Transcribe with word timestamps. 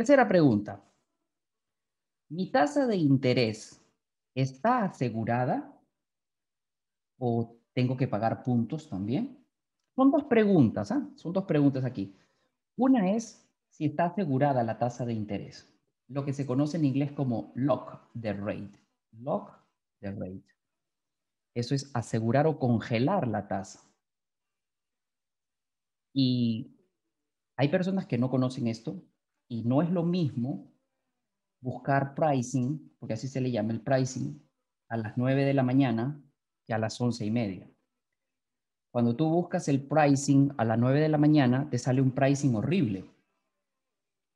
Tercera 0.00 0.26
pregunta. 0.26 0.82
¿Mi 2.30 2.50
tasa 2.50 2.86
de 2.86 2.96
interés 2.96 3.84
está 4.34 4.84
asegurada 4.84 5.78
o 7.18 7.58
tengo 7.74 7.98
que 7.98 8.08
pagar 8.08 8.42
puntos 8.42 8.88
también? 8.88 9.44
Son 9.94 10.10
dos 10.10 10.24
preguntas, 10.24 10.90
¿ah? 10.90 11.06
Son 11.16 11.34
dos 11.34 11.44
preguntas 11.44 11.84
aquí. 11.84 12.16
Una 12.78 13.10
es 13.10 13.46
si 13.68 13.84
está 13.84 14.06
asegurada 14.06 14.62
la 14.62 14.78
tasa 14.78 15.04
de 15.04 15.12
interés, 15.12 15.70
lo 16.08 16.24
que 16.24 16.32
se 16.32 16.46
conoce 16.46 16.78
en 16.78 16.86
inglés 16.86 17.12
como 17.12 17.52
lock 17.54 18.00
the 18.18 18.32
rate. 18.32 18.80
Lock 19.12 19.52
the 20.00 20.12
rate. 20.12 20.46
Eso 21.54 21.74
es 21.74 21.90
asegurar 21.92 22.46
o 22.46 22.58
congelar 22.58 23.28
la 23.28 23.48
tasa. 23.48 23.80
Y 26.14 26.74
hay 27.58 27.68
personas 27.68 28.06
que 28.06 28.16
no 28.16 28.30
conocen 28.30 28.66
esto 28.66 29.04
y 29.50 29.64
no 29.64 29.82
es 29.82 29.90
lo 29.90 30.04
mismo 30.04 30.72
buscar 31.60 32.14
pricing, 32.14 32.94
porque 32.98 33.14
así 33.14 33.26
se 33.26 33.40
le 33.40 33.50
llama 33.50 33.72
el 33.72 33.80
pricing, 33.82 34.40
a 34.88 34.96
las 34.96 35.18
9 35.18 35.44
de 35.44 35.54
la 35.54 35.64
mañana 35.64 36.22
que 36.66 36.72
a 36.72 36.78
las 36.78 36.98
11 37.00 37.26
y 37.26 37.30
media. 37.32 37.70
Cuando 38.92 39.14
tú 39.14 39.28
buscas 39.28 39.68
el 39.68 39.82
pricing 39.82 40.52
a 40.56 40.64
las 40.64 40.78
9 40.78 41.00
de 41.00 41.08
la 41.08 41.18
mañana, 41.18 41.68
te 41.68 41.78
sale 41.78 42.00
un 42.00 42.12
pricing 42.12 42.54
horrible. 42.54 43.04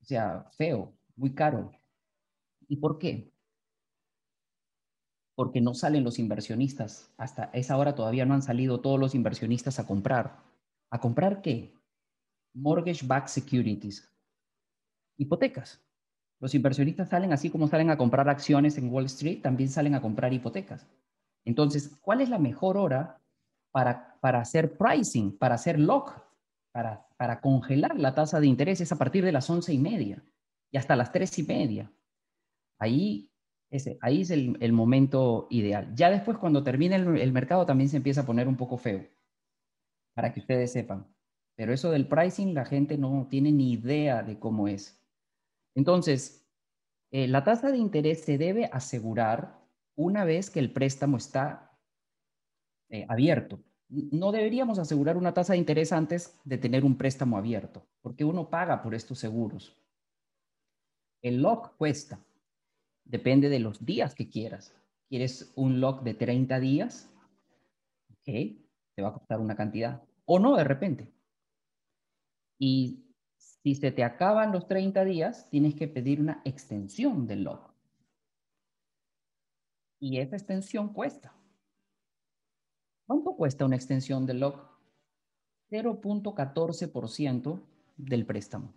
O 0.00 0.04
sea, 0.04 0.50
feo, 0.56 0.92
muy 1.16 1.32
caro. 1.32 1.70
¿Y 2.68 2.76
por 2.76 2.98
qué? 2.98 3.32
Porque 5.36 5.60
no 5.60 5.74
salen 5.74 6.02
los 6.02 6.18
inversionistas. 6.18 7.12
Hasta 7.16 7.44
esa 7.52 7.76
hora 7.78 7.94
todavía 7.94 8.26
no 8.26 8.34
han 8.34 8.42
salido 8.42 8.80
todos 8.80 8.98
los 8.98 9.14
inversionistas 9.14 9.78
a 9.78 9.86
comprar. 9.86 10.42
¿A 10.90 11.00
comprar 11.00 11.40
qué? 11.40 11.72
Mortgage-backed 12.54 13.28
securities, 13.28 14.13
hipotecas. 15.16 15.82
Los 16.40 16.54
inversionistas 16.54 17.08
salen 17.08 17.32
así 17.32 17.50
como 17.50 17.68
salen 17.68 17.90
a 17.90 17.96
comprar 17.96 18.28
acciones 18.28 18.76
en 18.76 18.92
Wall 18.92 19.06
Street, 19.06 19.40
también 19.42 19.70
salen 19.70 19.94
a 19.94 20.00
comprar 20.00 20.32
hipotecas. 20.32 20.86
Entonces, 21.44 21.96
¿cuál 22.00 22.20
es 22.20 22.28
la 22.28 22.38
mejor 22.38 22.76
hora 22.76 23.20
para, 23.70 24.18
para 24.20 24.40
hacer 24.40 24.76
pricing, 24.76 25.36
para 25.38 25.54
hacer 25.54 25.78
lock, 25.78 26.12
para, 26.72 27.06
para 27.16 27.40
congelar 27.40 27.98
la 27.98 28.14
tasa 28.14 28.40
de 28.40 28.46
interés? 28.46 28.80
Es 28.80 28.92
a 28.92 28.98
partir 28.98 29.24
de 29.24 29.32
las 29.32 29.48
once 29.48 29.72
y 29.72 29.78
media 29.78 30.22
y 30.70 30.76
hasta 30.76 30.96
las 30.96 31.12
tres 31.12 31.38
y 31.38 31.44
media. 31.44 31.90
Ahí, 32.78 33.30
ese, 33.70 33.98
ahí 34.00 34.22
es 34.22 34.30
el, 34.30 34.56
el, 34.60 34.72
momento 34.72 35.46
ideal. 35.50 35.94
Ya 35.94 36.10
después, 36.10 36.36
cuando 36.38 36.64
termine 36.64 36.96
el, 36.96 37.16
el 37.18 37.32
mercado, 37.32 37.64
también 37.64 37.88
se 37.88 37.98
empieza 37.98 38.22
a 38.22 38.26
poner 38.26 38.48
un 38.48 38.56
poco 38.56 38.76
feo, 38.76 39.06
para 40.14 40.32
que 40.32 40.40
ustedes 40.40 40.72
sepan. 40.72 41.06
Pero 41.56 41.72
eso 41.72 41.90
del 41.90 42.08
pricing, 42.08 42.54
la 42.54 42.64
gente 42.64 42.98
no 42.98 43.28
tiene 43.30 43.52
ni 43.52 43.72
idea 43.72 44.22
de 44.22 44.38
cómo 44.38 44.66
es. 44.66 45.03
Entonces, 45.74 46.46
eh, 47.10 47.28
la 47.28 47.44
tasa 47.44 47.70
de 47.70 47.78
interés 47.78 48.22
se 48.24 48.38
debe 48.38 48.66
asegurar 48.66 49.60
una 49.96 50.24
vez 50.24 50.50
que 50.50 50.60
el 50.60 50.72
préstamo 50.72 51.16
está 51.16 51.78
eh, 52.88 53.06
abierto. 53.08 53.60
No 53.88 54.32
deberíamos 54.32 54.78
asegurar 54.78 55.16
una 55.16 55.34
tasa 55.34 55.52
de 55.52 55.58
interés 55.58 55.92
antes 55.92 56.40
de 56.44 56.58
tener 56.58 56.84
un 56.84 56.96
préstamo 56.96 57.36
abierto, 57.38 57.86
porque 58.00 58.24
uno 58.24 58.50
paga 58.50 58.82
por 58.82 58.94
estos 58.94 59.18
seguros. 59.18 59.76
El 61.22 61.42
lock 61.42 61.76
cuesta, 61.76 62.18
depende 63.04 63.48
de 63.48 63.60
los 63.60 63.84
días 63.84 64.14
que 64.14 64.28
quieras. 64.28 64.74
¿Quieres 65.08 65.52
un 65.54 65.80
lock 65.80 66.02
de 66.02 66.14
30 66.14 66.58
días? 66.60 67.10
Ok, 68.10 68.24
te 68.24 69.02
va 69.02 69.08
a 69.08 69.14
costar 69.14 69.38
una 69.40 69.54
cantidad. 69.54 70.02
O 70.24 70.38
no, 70.38 70.56
de 70.56 70.64
repente. 70.64 71.12
Y 72.58 73.03
si 73.64 73.74
se 73.74 73.90
te 73.90 74.04
acaban 74.04 74.52
los 74.52 74.68
30 74.68 75.06
días, 75.06 75.48
tienes 75.48 75.74
que 75.74 75.88
pedir 75.88 76.20
una 76.20 76.42
extensión 76.44 77.26
del 77.26 77.44
lock. 77.44 77.72
Y 79.98 80.18
esa 80.18 80.36
extensión 80.36 80.92
cuesta. 80.92 81.34
¿Cuánto 83.06 83.34
cuesta 83.34 83.64
una 83.64 83.76
extensión 83.76 84.26
del 84.26 84.40
lock? 84.40 84.68
0.14% 85.70 87.62
del 87.96 88.26
préstamo. 88.26 88.74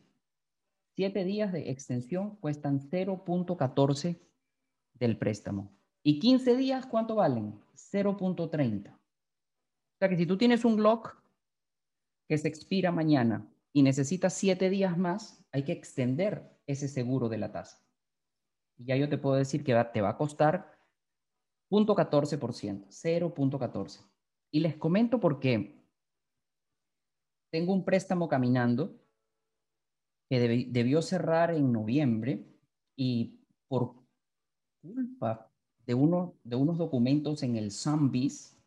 Siete 0.96 1.26
días 1.26 1.52
de 1.52 1.70
extensión 1.70 2.38
cuestan 2.38 2.80
0.14 2.80 4.22
del 4.94 5.18
préstamo. 5.18 5.70
¿Y 6.02 6.20
15 6.20 6.56
días 6.56 6.86
cuánto 6.86 7.16
valen? 7.16 7.60
0.30. 7.76 8.94
O 8.94 8.98
sea 10.00 10.08
que 10.08 10.16
si 10.16 10.26
tú 10.26 10.38
tienes 10.38 10.64
un 10.64 10.82
lock 10.82 11.22
que 12.30 12.38
se 12.38 12.48
expira 12.48 12.94
mañana 12.94 13.46
y 13.78 13.84
necesitas 13.84 14.34
siete 14.34 14.72
días 14.72 14.98
más, 14.98 15.46
hay 15.52 15.62
que 15.62 15.72
extender 15.72 16.50
ese 16.66 16.88
seguro 16.88 17.30
de 17.30 17.38
la 17.38 17.52
tasa. 17.52 17.86
Y 18.76 18.86
ya 18.86 18.96
yo 18.96 19.08
te 19.08 19.20
puedo 19.20 19.36
decir 19.36 19.64
que 19.64 19.76
te 19.94 20.02
va 20.02 20.10
a 20.10 20.18
costar 20.18 20.80
0.14%, 21.70 22.88
0.14. 22.88 24.02
Y 24.50 24.62
les 24.62 24.78
comento 24.78 25.20
por 25.20 25.40
qué. 25.40 25.80
Tengo 27.52 27.72
un 27.72 27.86
préstamo 27.86 28.28
caminando 28.28 29.00
que 30.28 30.40
debió 30.40 31.04
cerrar 31.04 31.52
en 31.52 31.72
noviembre 31.72 32.48
y 32.96 33.46
por 33.68 33.94
culpa 34.82 35.52
de, 35.86 35.94
uno, 35.94 36.34
de 36.44 36.56
unos 36.56 36.80
documentos 36.80 37.44
en 37.44 37.58
el 37.58 37.70
Sambis, 37.70 38.58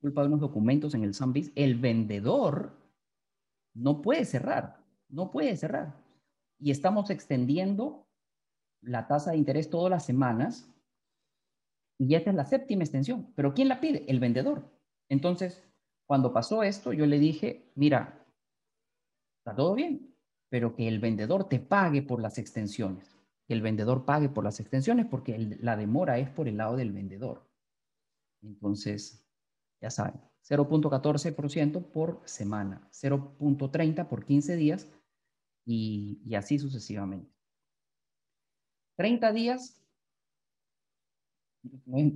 culpa 0.00 0.22
de 0.22 0.26
unos 0.26 0.40
documentos 0.40 0.94
en 0.94 1.04
el 1.04 1.14
Sambis, 1.14 1.52
el 1.54 1.76
vendedor 1.76 2.77
no 3.78 4.02
puede 4.02 4.24
cerrar, 4.24 4.84
no 5.08 5.30
puede 5.30 5.56
cerrar. 5.56 5.94
Y 6.58 6.70
estamos 6.70 7.10
extendiendo 7.10 8.08
la 8.82 9.06
tasa 9.06 9.30
de 9.30 9.36
interés 9.36 9.70
todas 9.70 9.90
las 9.90 10.04
semanas 10.04 10.68
y 11.98 12.14
esta 12.14 12.30
es 12.30 12.36
la 12.36 12.44
séptima 12.44 12.82
extensión. 12.82 13.32
Pero 13.34 13.54
¿quién 13.54 13.68
la 13.68 13.80
pide? 13.80 14.04
El 14.08 14.20
vendedor. 14.20 14.68
Entonces, 15.08 15.64
cuando 16.06 16.32
pasó 16.32 16.62
esto, 16.62 16.92
yo 16.92 17.06
le 17.06 17.18
dije, 17.18 17.72
mira, 17.74 18.26
está 19.38 19.54
todo 19.54 19.74
bien, 19.74 20.14
pero 20.48 20.74
que 20.74 20.88
el 20.88 20.98
vendedor 20.98 21.48
te 21.48 21.60
pague 21.60 22.02
por 22.02 22.20
las 22.20 22.38
extensiones. 22.38 23.16
Que 23.46 23.54
el 23.54 23.62
vendedor 23.62 24.04
pague 24.04 24.28
por 24.28 24.44
las 24.44 24.60
extensiones 24.60 25.06
porque 25.06 25.38
la 25.60 25.76
demora 25.76 26.18
es 26.18 26.28
por 26.30 26.48
el 26.48 26.56
lado 26.56 26.76
del 26.76 26.92
vendedor. 26.92 27.48
Entonces, 28.42 29.24
ya 29.80 29.90
saben, 29.90 30.20
0.14% 30.48 31.90
por 31.90 32.22
semana, 32.24 32.88
0.30 32.92 34.08
por 34.08 34.24
15 34.24 34.56
días 34.56 34.90
y, 35.66 36.34
así 36.34 36.58
sucesivamente. 36.58 37.30
30 38.96 39.32
días, 39.32 39.84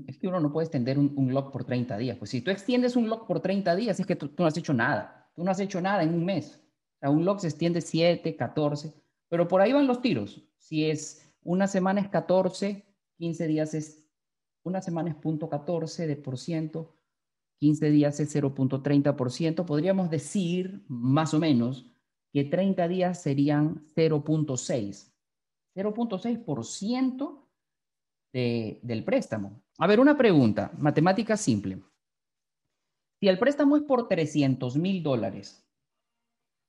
es 0.07 0.19
que 0.19 0.29
uno 0.29 0.41
no 0.41 0.53
puede 0.53 0.67
extender 0.67 0.99
un, 0.99 1.13
un, 1.17 1.33
lock 1.35 1.53
por 1.53 1.65
30 1.65 1.99
días. 1.99 2.17
Pues 2.17 2.31
si 2.31 2.41
tú 2.41 2.51
extiendes 2.51 2.97
un 2.97 3.09
lock 3.09 3.27
por 3.27 3.41
30 3.41 3.77
días, 3.77 4.01
es 4.01 4.07
que 4.07 4.17
tú, 4.17 4.33
no 4.39 4.47
has 4.47 4.57
hecho 4.57 4.73
nada. 4.73 5.31
Tú 5.35 5.45
no 5.45 5.51
has 5.51 5.61
hecho 5.61 5.81
nada 5.81 6.03
en 6.03 6.15
un 6.15 6.25
mes. 6.25 6.63
Un 7.03 7.25
lock 7.25 7.41
se 7.41 7.49
extiende 7.49 7.81
7, 7.81 8.37
14, 8.37 8.95
pero 9.29 9.49
por 9.49 9.61
ahí 9.61 9.73
van 9.73 9.87
los 9.87 10.01
tiros. 10.01 10.43
Si 10.57 10.89
es 10.89 11.35
una 11.43 11.67
semana 11.67 12.01
es 12.01 12.09
14, 12.09 12.85
15 13.19 13.47
días 13.49 13.75
es, 13.75 14.09
una 14.63 14.81
semana 14.81 15.11
es 15.11 15.17
punto 15.17 15.49
14 15.49 16.07
de 16.07 16.17
por 16.17 16.39
ciento, 16.39 16.97
15 17.63 17.91
días 17.93 18.19
es 18.19 18.35
0.30%, 18.35 19.65
podríamos 19.65 20.11
decir 20.11 20.85
más 20.89 21.33
o 21.33 21.39
menos 21.39 21.87
que 22.33 22.43
30 22.43 22.89
días 22.89 23.23
serían 23.23 23.89
0.6. 23.95 25.13
0.6% 25.77 27.47
de, 28.33 28.81
del 28.83 29.05
préstamo. 29.05 29.63
A 29.79 29.87
ver, 29.87 30.01
una 30.01 30.17
pregunta, 30.17 30.73
matemática 30.77 31.37
simple. 31.37 31.81
Si 33.21 33.29
el 33.29 33.39
préstamo 33.39 33.77
es 33.77 33.85
por 33.85 34.09
300 34.09 34.77
mil 34.77 35.05
dólares 35.05 35.65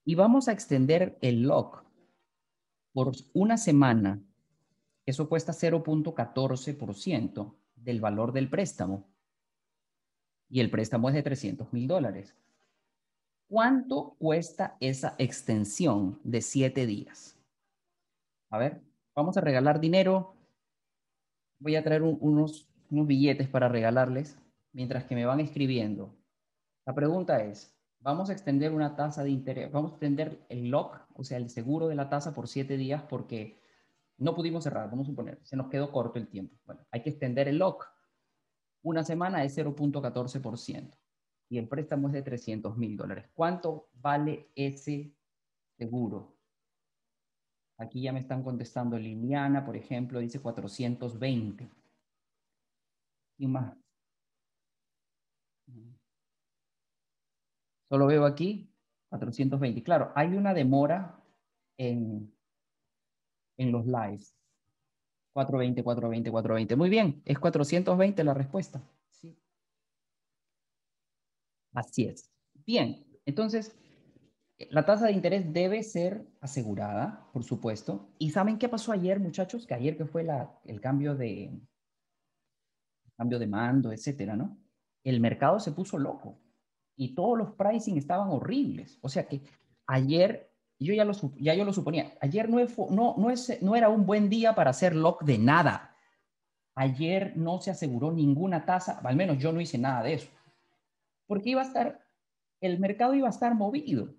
y 0.06 0.14
vamos 0.14 0.48
a 0.48 0.52
extender 0.52 1.18
el 1.22 1.42
lock 1.42 1.84
por 2.94 3.14
una 3.34 3.58
semana, 3.58 4.22
eso 5.08 5.28
cuesta 5.28 5.54
0.14% 5.54 7.56
del 7.78 8.00
valor 8.00 8.32
del 8.32 8.48
préstamo 8.48 9.12
y 10.54 10.60
el 10.60 10.70
préstamo 10.70 11.10
es 11.10 11.16
de 11.16 11.24
300 11.24 11.74
mil 11.74 11.88
dólares. 11.88 12.36
¿Cuánto 13.50 14.16
cuesta 14.20 14.78
esa 14.80 15.16
extensión 15.18 16.20
de 16.24 16.44
siete 16.44 16.86
días? 16.86 17.40
A 18.52 18.60
ver, 18.60 18.80
vamos 19.16 19.36
a 19.36 19.42
regalar 19.42 19.80
dinero. 19.80 20.36
Voy 21.58 21.76
a 21.76 21.84
traer 21.84 22.04
unos, 22.04 22.70
unos 22.92 23.08
billetes 23.08 23.48
para 23.48 23.68
regalarles 23.68 24.38
mientras 24.74 25.06
que 25.06 25.16
me 25.16 25.26
van 25.26 25.40
escribiendo. 25.40 26.16
La 26.86 26.94
pregunta 26.94 27.44
es, 27.44 27.76
vamos 28.00 28.30
a 28.30 28.34
extender 28.34 28.74
una 28.74 28.96
tasa 28.96 29.24
de 29.24 29.32
interés, 29.32 29.72
vamos 29.72 29.90
a 29.90 29.96
extender 29.96 30.46
el 30.50 30.70
lock, 30.70 31.00
o 31.16 31.24
sea, 31.24 31.40
el 31.40 31.50
seguro 31.50 31.88
de 31.88 31.96
la 31.96 32.10
tasa 32.10 32.32
por 32.32 32.48
siete 32.48 32.78
días 32.78 33.02
porque 33.10 33.60
no 34.20 34.36
pudimos 34.36 34.66
cerrar, 34.66 34.88
vamos 34.92 35.08
a 35.08 35.10
suponer, 35.10 35.40
se 35.42 35.58
nos 35.58 35.72
quedó 35.72 35.92
corto 35.92 36.20
el 36.20 36.28
tiempo. 36.28 36.56
Bueno, 36.64 36.86
hay 36.92 37.02
que 37.02 37.10
extender 37.10 37.48
el 37.48 37.58
lock 37.58 37.88
una 38.84 39.04
semana 39.04 39.44
es 39.44 39.58
0.14% 39.58 40.98
y 41.50 41.58
el 41.58 41.68
préstamo 41.68 42.08
es 42.08 42.14
de 42.14 42.22
300 42.22 42.78
mil 42.78 42.96
dólares. 42.98 43.30
¿Cuánto 43.34 43.90
vale 43.94 44.50
ese 44.56 45.14
seguro? 45.78 46.36
Aquí 47.78 48.02
ya 48.02 48.14
me 48.14 48.20
están 48.20 48.44
contestando 48.44 48.98
Liliana, 48.98 49.66
por 49.66 49.76
ejemplo, 49.76 50.20
dice 50.20 50.40
420. 50.40 51.70
¿Y 53.38 53.48
más? 53.48 53.76
Solo 57.90 58.08
veo 58.08 58.26
aquí 58.26 58.70
420. 59.10 59.84
Claro, 59.84 60.12
hay 60.16 60.36
una 60.36 60.54
demora 60.54 61.24
en, 61.78 62.34
en 63.58 63.72
los 63.72 63.86
lives. 63.86 64.36
420, 65.34 65.84
420, 65.84 66.32
420. 66.32 66.76
Muy 66.76 66.90
bien, 66.90 67.22
es 67.26 67.40
420 67.40 68.24
la 68.24 68.34
respuesta. 68.34 68.82
Sí. 69.10 69.36
Así 71.74 72.06
es. 72.06 72.32
Bien, 72.66 73.06
entonces, 73.26 73.76
la 74.70 74.86
tasa 74.86 75.08
de 75.08 75.14
interés 75.14 75.52
debe 75.52 75.84
ser 75.84 76.26
asegurada, 76.40 77.28
por 77.34 77.44
supuesto. 77.44 78.10
¿Y 78.20 78.32
saben 78.32 78.58
qué 78.58 78.70
pasó 78.70 78.92
ayer, 78.92 79.20
muchachos? 79.20 79.66
Que 79.66 79.74
ayer 79.74 79.98
que 79.98 80.06
fue 80.06 80.24
la, 80.24 80.60
el 80.66 80.80
cambio 80.80 81.16
de, 81.16 81.60
cambio 83.18 83.40
de 83.40 83.48
mando, 83.48 83.92
etcétera, 83.92 84.36
¿no? 84.36 84.58
El 85.04 85.20
mercado 85.20 85.60
se 85.60 85.72
puso 85.72 85.98
loco 85.98 86.40
y 86.96 87.16
todos 87.16 87.38
los 87.38 87.52
pricing 87.52 87.98
estaban 87.98 88.30
horribles. 88.30 89.00
O 89.02 89.10
sea 89.10 89.28
que 89.28 89.42
ayer, 89.88 90.53
yo 90.84 90.94
ya, 90.94 91.06
lo, 91.06 91.14
ya 91.38 91.54
yo 91.54 91.66
lo 91.66 91.74
suponía, 91.74 92.14
ayer 92.22 92.50
no, 92.50 92.60
no, 92.90 93.16
no, 93.18 93.30
es, 93.30 93.62
no 93.62 93.76
era 93.76 93.90
un 93.90 94.06
buen 94.06 94.30
día 94.30 94.56
para 94.56 94.72
hacer 94.72 94.96
lock 94.96 95.24
de 95.24 95.38
nada. 95.38 95.96
Ayer 96.76 97.34
no 97.38 97.62
se 97.62 97.70
aseguró 97.72 98.12
ninguna 98.12 98.66
tasa, 98.66 99.00
al 99.04 99.16
menos 99.16 99.38
yo 99.38 99.52
no 99.52 99.62
hice 99.62 99.78
nada 99.78 100.02
de 100.04 100.14
eso, 100.16 100.30
porque 101.28 101.52
iba 101.52 101.62
a 101.62 101.66
estar, 101.66 102.04
el 102.62 102.80
mercado 102.80 103.14
iba 103.14 103.28
a 103.28 103.32
estar 103.32 103.54
movido. 103.54 104.16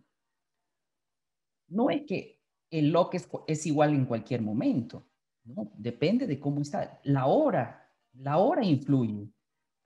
No 1.69 1.91
es 1.91 2.03
que 2.03 2.41
el 2.71 2.91
lock 2.91 3.15
es, 3.15 3.29
es 3.49 3.67
igual 3.67 3.91
en 3.95 4.05
cualquier 4.05 4.41
momento, 4.41 5.05
no, 5.45 5.71
depende 5.77 6.27
de 6.27 6.41
cómo 6.41 6.61
está. 6.63 7.01
La 7.05 7.27
hora, 7.27 7.91
la 8.15 8.39
hora 8.39 8.65
influye. 8.65 9.31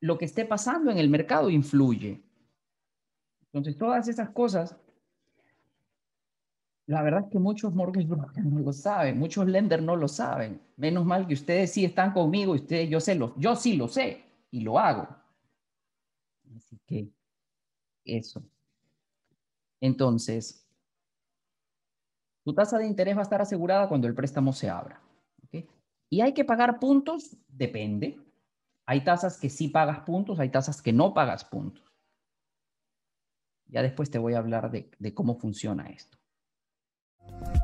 Lo 0.01 0.17
que 0.17 0.25
esté 0.25 0.45
pasando 0.45 0.91
en 0.91 0.99
el 0.99 1.11
mercado 1.11 1.51
influye. 1.51 2.23
Entonces, 3.47 3.77
todas 3.77 4.07
esas 4.09 4.31
cosas, 4.31 4.77
la 6.88 7.02
verdad 7.02 7.25
es 7.25 7.31
que 7.31 7.38
muchos 7.38 7.75
mortgage 7.75 8.06
brokers 8.06 8.46
no 8.46 8.61
lo 8.61 8.73
saben, 8.73 9.19
muchos 9.19 9.46
lenders 9.46 9.82
no 9.82 9.94
lo 9.94 10.08
saben. 10.08 10.61
Menos 10.76 11.05
mal 11.05 11.26
que 11.26 11.35
ustedes 11.35 11.70
sí 11.70 11.85
están 11.85 12.12
conmigo, 12.12 12.55
ustedes, 12.55 12.88
yo 12.88 12.99
sé, 12.99 13.14
lo, 13.14 13.38
yo 13.38 13.55
sí 13.56 13.76
lo 13.76 13.88
sé 13.88 14.25
y 14.50 14.62
lo 14.62 14.79
hago. 14.79 15.06
Así 16.56 16.81
que 16.87 17.11
eso. 18.05 18.43
Entonces, 19.81 20.67
tu 22.43 22.55
tasa 22.55 22.79
de 22.79 22.87
interés 22.87 23.14
va 23.14 23.20
a 23.20 23.25
estar 23.25 23.43
asegurada 23.43 23.87
cuando 23.87 24.08
el 24.08 24.14
préstamo 24.14 24.55
se 24.55 24.70
abra. 24.70 25.00
Y 26.11 26.23
hay 26.23 26.32
que 26.32 26.46
pagar 26.46 26.81
puntos, 26.81 27.37
depende. 27.49 28.19
Hay 28.87 29.05
tasas 29.05 29.38
que 29.38 29.50
sí 29.50 29.69
pagas 29.69 30.00
puntos, 30.00 30.41
hay 30.41 30.49
tasas 30.49 30.81
que 30.81 30.94
no 30.94 31.12
pagas 31.12 31.44
puntos. 31.44 31.84
Ya 33.67 33.82
después 33.82 34.11
te 34.11 34.19
voy 34.19 34.32
a 34.32 34.38
hablar 34.38 34.70
de, 34.70 35.14
cómo 35.14 35.34
funciona 35.34 35.91
esto. 35.91 36.18
Thank 37.31 37.55
you. 37.55 37.57